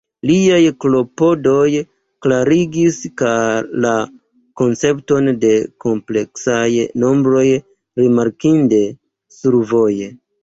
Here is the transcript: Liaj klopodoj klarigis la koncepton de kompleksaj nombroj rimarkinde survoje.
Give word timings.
Liaj 0.27 0.59
klopodoj 0.83 1.67
klarigis 2.25 2.95
la 3.83 3.91
koncepton 4.61 5.29
de 5.45 5.51
kompleksaj 5.87 6.69
nombroj 7.03 7.45
rimarkinde 8.03 8.81
survoje. 9.41 10.09